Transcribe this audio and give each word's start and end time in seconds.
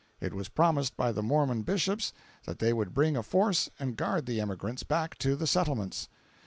It 0.19 0.33
was 0.33 0.49
promised 0.49 0.97
by 0.97 1.11
the 1.11 1.21
Mormon 1.21 1.61
bishops 1.61 2.11
that 2.45 2.57
they 2.57 2.73
would 2.73 2.91
bring 2.91 3.15
a 3.15 3.21
force 3.21 3.69
and 3.77 3.95
guard 3.95 4.25
the 4.25 4.41
emigrants 4.41 4.81
back 4.81 5.15
to 5.19 5.35
the 5.35 5.45
settlements. 5.45 6.09